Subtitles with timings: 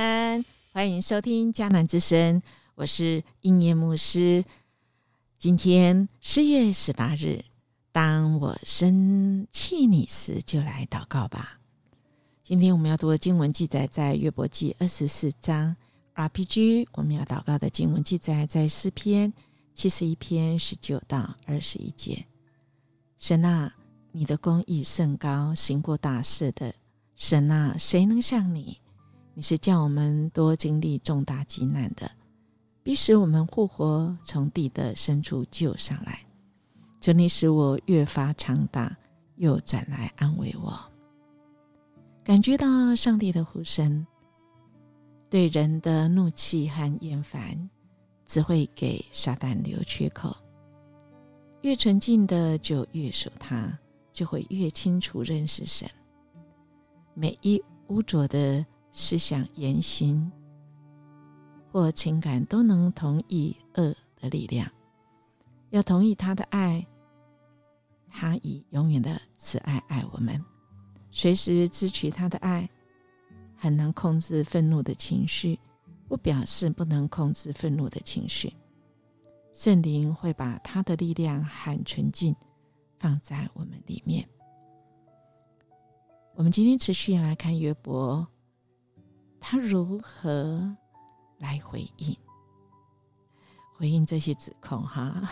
[0.00, 0.42] 安，
[0.72, 2.40] 欢迎收听迦南之声，
[2.74, 4.42] 我是音乐牧师。
[5.36, 7.44] 今天四月十八日，
[7.92, 11.60] 当我生气你时，就来祷告吧。
[12.42, 15.76] 今天我们要读的经文记载在约伯记二十四章。
[16.14, 19.30] RPG，我们要祷告的经文记载在诗篇
[19.74, 22.24] 七十一篇十九到二十一节。
[23.18, 23.74] 神啊，
[24.12, 26.74] 你的公义甚高，行过大事的
[27.14, 28.80] 神啊，谁能像你？
[29.40, 32.12] 你是叫我们多经历重大极难的，
[32.82, 36.20] 必使我们复活，从地的深处救上来。
[37.00, 38.94] 求你使我越发强大，
[39.36, 40.78] 又转来安慰我。
[42.22, 44.06] 感觉到上帝的呼声，
[45.30, 47.70] 对人的怒气和厌烦，
[48.26, 50.36] 只会给撒旦留缺口。
[51.62, 53.72] 越纯净的就越守他，
[54.12, 55.88] 就会越清楚认识神。
[57.14, 58.62] 每一污浊的。
[58.92, 60.30] 思想、言行
[61.72, 64.70] 或情感都能同意恶的力量，
[65.70, 66.84] 要同意他的爱，
[68.08, 70.44] 他以永远的慈爱爱我们，
[71.10, 72.68] 随时支取他的爱，
[73.56, 75.58] 很难控制愤怒的情绪，
[76.08, 78.52] 不表示不能控制愤怒的情绪。
[79.52, 82.34] 圣灵会把他的力量和纯净
[82.98, 84.28] 放在我们里面。
[86.34, 88.26] 我们今天持续来看约伯。
[89.40, 90.76] 他如何
[91.38, 92.16] 来回应？
[93.76, 94.82] 回应这些指控？
[94.86, 95.22] 哈，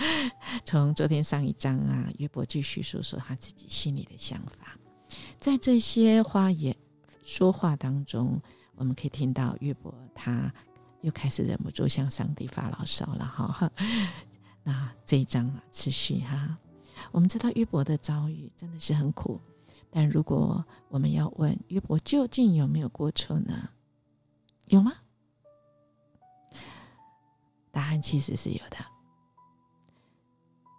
[0.64, 4.76] 从昨天上一章啊，约伯继续说说他自己心里的想法。
[5.38, 6.74] 在这些话言
[7.22, 8.40] 说话当中，
[8.76, 10.50] 我们可以听到约伯他
[11.02, 13.26] 又开始忍不住向上帝发牢骚了。
[13.26, 13.70] 哈，
[14.64, 16.56] 那这一章啊，持续哈。
[17.10, 19.38] 我们知道约伯的遭遇真的是很苦。
[19.94, 23.68] 但如果我们要问约伯究竟有没有过错呢？
[24.68, 24.94] 有吗？
[27.70, 28.78] 答案其实是有的，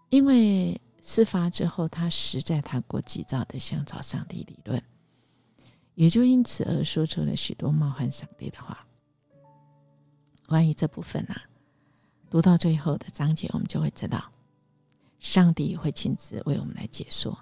[0.09, 4.83] 因为事发之后，他实在太过急躁的想找上帝理论，
[5.93, 8.85] 也就因此而说出了许多冒犯上帝的话。
[10.47, 11.35] 关于这部分呢，
[12.31, 14.31] 读到最后的章节，我们就会知道，
[15.19, 17.37] 上帝会亲自为我们来解说。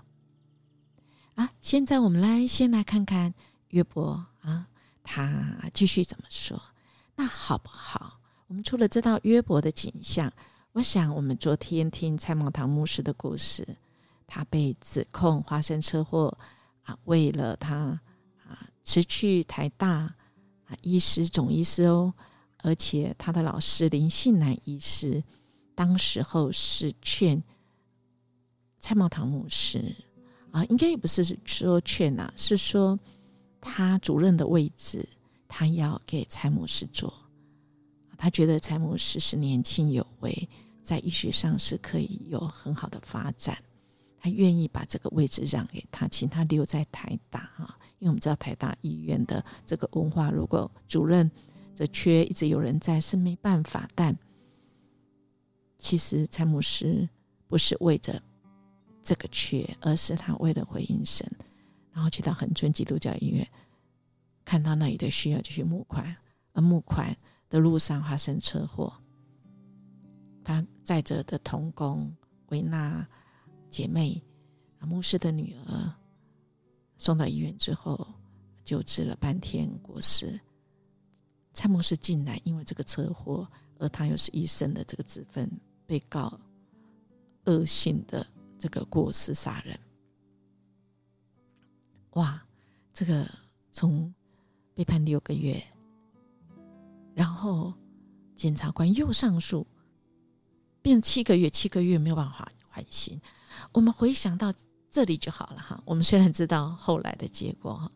[1.42, 3.34] 啊，现在我们来先来看看
[3.70, 4.68] 约伯啊，
[5.02, 6.62] 他继续怎么说？
[7.16, 8.20] 那好不好？
[8.46, 10.32] 我们除了知道约伯的景象，
[10.74, 13.68] 我想我们昨天听蔡茂堂牧师的故事，
[14.28, 16.38] 他被指控发生车祸
[16.84, 18.00] 啊，为了他
[18.46, 22.14] 啊辞去台大啊医师总医师哦，
[22.60, 25.24] 而且他的老师林信南医师，
[25.74, 27.42] 当时候是劝
[28.78, 29.92] 蔡茂堂牧师。
[30.52, 33.00] 啊，应该也不是说劝啊，是说
[33.62, 35.08] 他主任的位置，
[35.48, 37.14] 他要给蔡牧师做。
[38.18, 40.50] 他觉得蔡牧师是年轻有为，
[40.84, 43.58] 在医学上是可以有很好的发展，
[44.20, 47.80] 他愿意把这个位置让给他，请他留在台大啊。
[48.00, 51.32] 因为我们知道台大医院的这个文化，如果主任
[51.74, 53.88] 这缺一直有人在是没办法。
[53.96, 54.16] 但
[55.78, 57.08] 其实蔡牧师
[57.48, 58.22] 不是为着。
[59.04, 61.30] 这个缺，而是他为了回应神，
[61.92, 63.48] 然后去到恒春基督教医院，
[64.46, 66.16] 看到那里的需要就去募款，
[66.54, 67.16] 而募款
[67.50, 68.94] 的路上发生车祸，
[70.44, 72.16] 他载着的童工
[72.50, 73.08] 维娜
[73.70, 74.22] 姐妹
[74.80, 75.94] 啊牧师的女儿
[76.98, 78.08] 送到医院之后
[78.64, 80.40] 救治了半天过世，
[81.54, 85.50] 蔡牧师进来因为这个车祸，而他又是医生的这个职分
[85.88, 86.40] 被告
[87.46, 88.26] 恶性的。
[88.62, 89.80] 这个过失杀人，
[92.12, 92.40] 哇！
[92.94, 93.28] 这个
[93.72, 94.14] 从
[94.76, 95.60] 被判六个月，
[97.16, 97.74] 然后
[98.36, 99.66] 检察官又上诉，
[100.80, 103.20] 变七个月，七个月没有办法缓刑。
[103.72, 104.54] 我们回想到
[104.92, 105.82] 这里就好了哈。
[105.84, 107.92] 我们虽然知道后来的结果哈，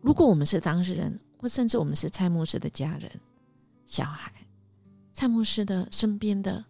[0.00, 3.10] 如果我们是当事人，或甚至我们是蔡牧师的家人、
[3.84, 4.32] 小孩，
[5.12, 6.64] 蔡牧师的身边的。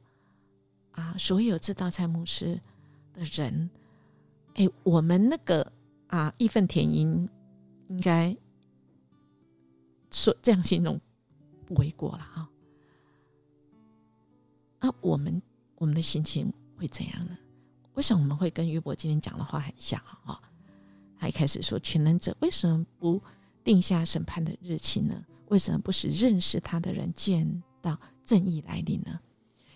[0.92, 2.60] 啊，所有知道蔡牧师
[3.12, 3.70] 的人，
[4.54, 5.72] 哎，我们那个
[6.08, 7.28] 啊义愤填膺，
[7.88, 8.36] 应该
[10.10, 11.00] 说这样形容
[11.66, 12.50] 不为过了啊。
[14.80, 15.40] 啊，我们
[15.76, 17.36] 我们的心情会怎样呢？
[17.94, 20.40] 我想我们会跟约伯今天讲的话很像啊。
[21.18, 23.22] 他一开始说，全能者为什么不
[23.62, 25.22] 定下审判的日期呢？
[25.48, 29.20] 为什么不使认识他的人见到正义来临呢？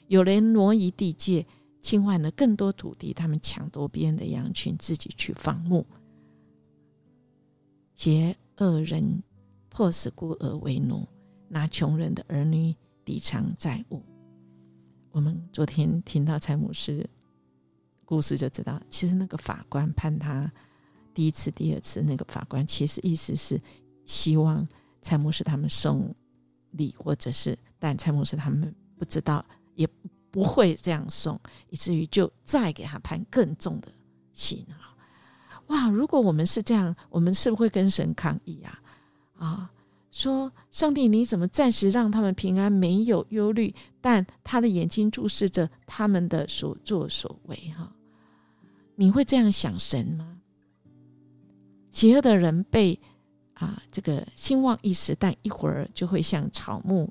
[0.08, 1.46] 有人挪移地界，
[1.80, 5.84] 侵犯了更多土地，他们抢夺别人的羊群，自己去放牧。
[7.94, 9.22] 且恶人
[9.68, 11.06] 迫使孤儿为奴，
[11.48, 12.74] 拿穷人的儿女
[13.04, 14.02] 抵偿债务。
[15.10, 17.08] 我们昨天听到蔡牧师
[18.04, 20.52] 故事，就知道其实那个法官判他
[21.14, 23.60] 第一次、第二次，那个法官其实意思是
[24.06, 24.66] 希望
[25.00, 26.14] 蔡牧师他们送
[26.72, 29.88] 礼，或者是但蔡牧师他们不知道，也
[30.30, 31.40] 不会这样送，
[31.70, 33.88] 以至于就再给他判更重的
[34.32, 34.96] 刑啊！
[35.68, 38.80] 哇，如果我们是这样，我们是不是会跟神抗议啊？
[39.36, 39.70] 啊，
[40.10, 47.56] 说上帝，你怎么暂时让他们平安，没有忧虑，但他的眼睛注视着他们的所作所为？
[47.76, 47.92] 哈，
[48.96, 50.38] 你会这样想神吗？
[51.90, 52.98] 邪恶的人被
[53.54, 57.08] 啊这个兴旺一时，但一会儿就会像草木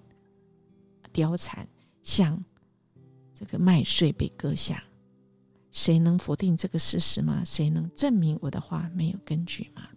[1.11, 1.67] 凋残，
[2.03, 2.43] 像
[3.43, 4.83] 这个麦穗被割下。
[5.71, 7.43] 谁能否定这个事实吗？
[7.43, 9.87] 谁能证明我的话没有根据吗？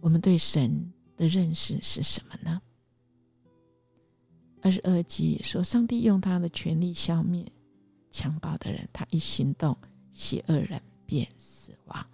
[0.00, 2.60] 我们对神的认识是什么呢？
[4.60, 7.50] 二十二节说，上帝用他的权力消灭
[8.10, 9.76] 强暴的人，他一行动，
[10.10, 12.06] 邪恶人便死亡。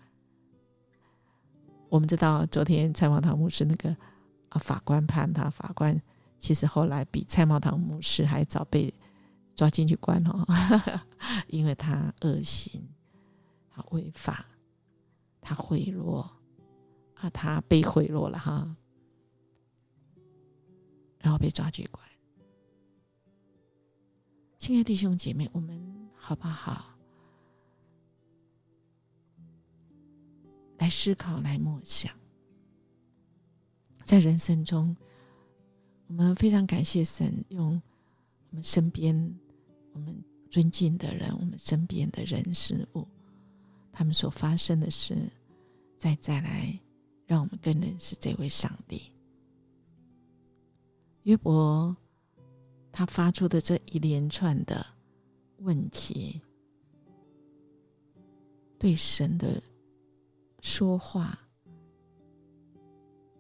[1.88, 3.97] 我们知道，昨天蔡茂堂牧师那个
[4.50, 5.99] 啊法官判他，法官
[6.38, 8.92] 其实后来比蔡茂堂牧师还早被。
[9.56, 10.44] 抓进去关哦，
[11.46, 12.88] 因为他恶行，
[13.70, 14.44] 他违法，
[15.40, 16.19] 他贿赂
[17.14, 18.76] 啊，他被贿赂了哈，
[21.20, 22.04] 然后被抓去关。
[24.58, 26.98] 亲爱的弟兄姐妹，我们好不好
[30.78, 32.12] 来思考、来默想，
[34.02, 34.96] 在人生中，
[36.08, 37.80] 我们非常感谢神用
[38.50, 39.34] 我们身边。
[39.92, 40.12] 我们
[40.50, 43.06] 尊敬的人，我们身边的人事物，
[43.92, 45.16] 他们所发生的事，
[45.96, 46.76] 再再来，
[47.24, 49.12] 让我们更认识这位上帝。
[51.22, 51.96] 约伯
[52.90, 54.84] 他发出的这一连串的
[55.58, 56.40] 问题，
[58.80, 59.62] 对神的
[60.60, 61.38] 说话，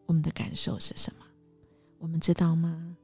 [0.06, 1.26] 我们的感受是什么？
[2.04, 2.94] 我们知道吗？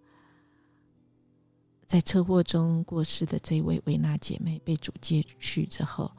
[1.87, 6.13] 在车祸中过世的这位维纳姐妹被主接去之后，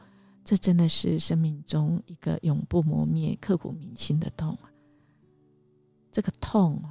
[0.43, 4.71] 这真的是生命中一个永不磨灭、刻骨铭心的痛啊！
[6.11, 6.81] 这个痛，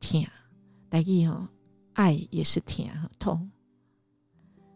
[0.00, 0.26] 痛，
[0.88, 1.48] 大意哦，
[1.92, 2.84] 爱也是痛
[3.20, 3.50] 痛。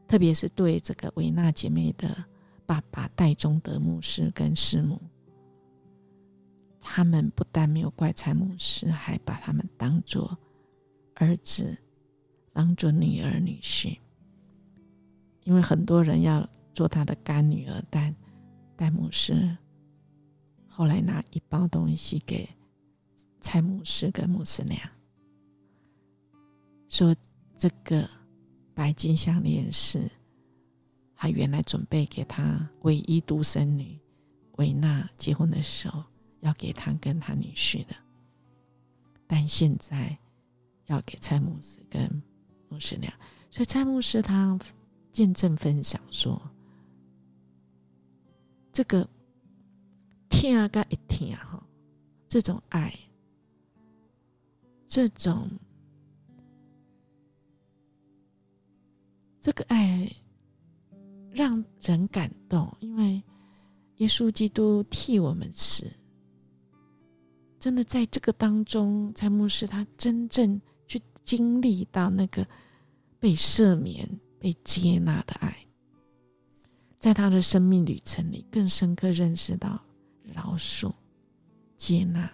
[0.07, 2.25] 特别是对这个维纳姐妹的
[2.65, 5.03] 爸爸戴中德牧师跟师母，
[6.81, 10.39] 他们不但没有怪蔡牧师，还把他们当作
[11.15, 11.77] 儿子。
[12.57, 13.99] 当做女儿女婿，
[15.43, 18.15] 因为很多人要做他的干女儿，但
[18.77, 19.59] 戴牧师
[20.69, 22.49] 后来拿一包东西给
[23.41, 24.79] 蔡牧师跟牧师娘，
[26.89, 27.13] 说
[27.59, 28.09] 这个
[28.73, 30.09] 白金项链是
[31.17, 33.99] 他原来准备给他唯一独生女
[34.59, 36.05] 维娜结婚的时候
[36.39, 37.97] 要给他跟他女婿的，
[39.27, 40.17] 但现在
[40.87, 42.23] 要给蔡牧师跟。
[42.71, 43.15] 牧师那样，
[43.53, 44.59] 所以蔡牧师他
[45.13, 46.43] 见证分享说
[48.73, 49.09] ：“这个
[50.29, 51.67] 听啊，该一听啊，哈，
[52.29, 52.93] 这种爱，
[54.89, 55.49] 这种
[59.41, 60.11] 这个爱
[61.31, 63.23] 让人感动，因为
[63.99, 65.87] 耶稣基督替我们死，
[67.61, 70.61] 真的在这个当中，蔡牧师他真正
[71.25, 72.47] 经历到那个。”
[73.21, 74.07] 被赦免、
[74.39, 75.57] 被接纳的爱，
[76.99, 79.83] 在他的生命旅程里，更深刻认识到
[80.23, 80.93] 饶恕、
[81.75, 82.31] 接纳、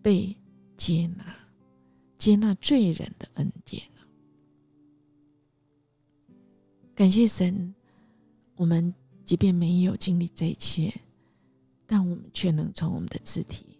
[0.00, 0.32] 被
[0.76, 1.36] 接纳、
[2.16, 3.82] 接纳罪人的恩典
[6.94, 7.74] 感谢神，
[8.54, 10.94] 我们即便没有经历这一切，
[11.84, 13.76] 但我们却能从我们的肢体，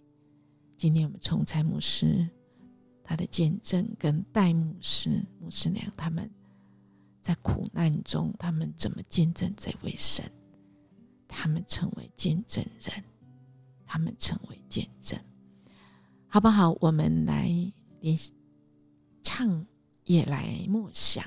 [0.76, 2.28] 今天我们从蔡牧师。
[3.04, 6.28] 他的见证跟戴牧师、牧师娘他们
[7.20, 10.24] 在苦难中，他们怎么见证这位神？
[11.28, 13.04] 他们成为见证人，
[13.84, 15.18] 他们成为见证，
[16.28, 16.76] 好不好？
[16.80, 17.50] 我们来
[18.00, 18.16] 连
[19.22, 19.66] 唱，
[20.04, 21.24] 也来默想。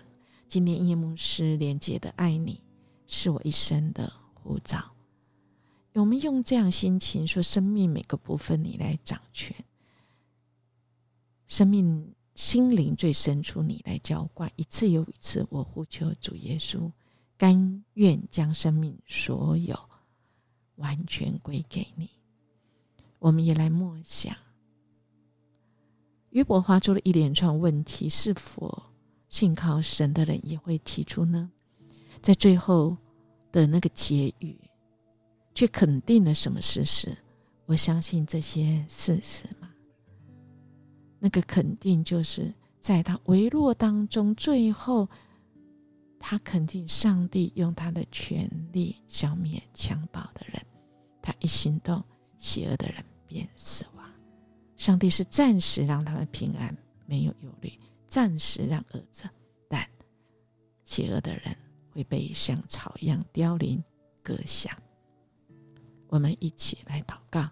[0.48, 2.64] 今天夜牧师连接的爱你，
[3.06, 4.94] 是我一生的护照。
[5.94, 9.54] 我们用这样心情说：生命每个部分，你来掌权。
[11.48, 15.46] 生命心灵最深处，你来浇灌一次又一次。
[15.50, 16.92] 我呼求主耶稣，
[17.38, 19.78] 甘愿将生命所有
[20.76, 22.10] 完全归给你。
[23.20, 24.36] 我们也来默想。
[26.32, 28.84] 约伯花出了一连串问题，是否
[29.30, 31.50] 信靠神的人也会提出呢？
[32.22, 32.96] 在最后
[33.52, 34.60] 的那个结语，
[35.56, 37.18] 却肯定了什么事实？
[37.66, 39.67] 我相信这些事实吗？
[41.28, 45.06] 那个肯定就是在他微弱当中，最后
[46.18, 50.66] 他肯定上帝用他的权力消灭强暴的人，
[51.22, 52.02] 他一行动，
[52.38, 54.10] 邪恶的人便死亡。
[54.78, 56.74] 上帝是暂时让他们平安，
[57.06, 59.30] 没有忧虑，暂时让恶者，
[59.68, 59.86] 但
[60.86, 61.54] 邪恶的人
[61.92, 63.84] 会被像草一样凋零、
[64.24, 64.80] 割下。
[66.08, 67.50] 我们一起来祷告：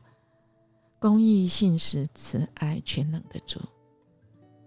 [1.06, 3.60] 公义、信实、慈爱、全能的主，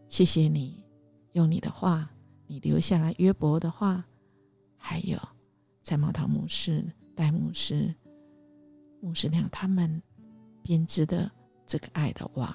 [0.06, 0.84] 谢谢你
[1.32, 2.08] 用你的话，
[2.46, 4.04] 你留下来约伯的话，
[4.76, 5.18] 还有
[5.82, 7.92] 在毛桃牧师、戴牧师、
[9.00, 10.00] 牧师娘他们
[10.62, 11.28] 编织的。
[11.66, 12.54] 这个爱的网，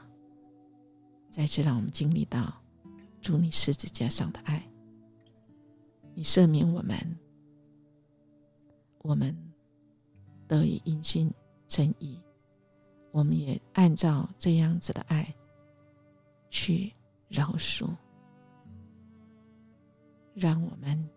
[1.30, 2.54] 再次让我们经历到
[3.20, 4.66] 主你十字架上的爱，
[6.16, 6.98] 你赦免我们，
[9.00, 9.38] 我们
[10.48, 11.30] 得以因信
[11.68, 12.18] 称义，
[13.14, 15.32] 我们也按照这样子的爱
[16.50, 16.92] 去
[17.30, 17.88] 饶恕，
[20.34, 21.10] 让我们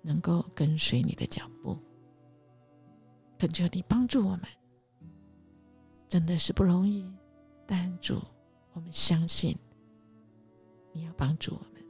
[0.00, 1.78] 能够跟随你的脚步，
[3.38, 4.48] 恳求你帮助我们。
[6.08, 7.06] 真的是不容易，
[7.66, 8.22] 但主，
[8.72, 9.54] 我们相信
[10.90, 11.84] 你要帮助我们。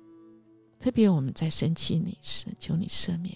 [0.80, 3.32] 特别我们在生气你时，求你赦免；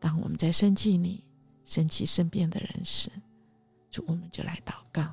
[0.00, 1.22] 当我们在生气你、
[1.66, 3.10] 生气身边的人时，
[3.94, 5.04] 主，我们就来祷告，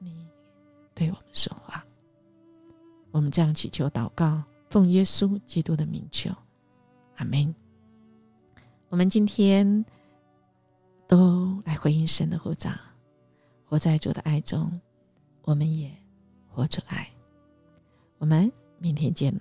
[0.00, 0.28] 你
[0.96, 1.84] 对我们说话。
[3.12, 6.28] 我们这样祈求祷告，奉耶稣基督的名求，
[7.14, 7.54] 阿门。
[8.88, 9.84] 我们今天
[11.06, 12.68] 都来回应神的呼召。
[13.64, 14.80] 活在主的爱中，
[15.42, 15.88] 我们也
[16.48, 17.08] 活出爱。
[18.18, 19.32] 我们明天见。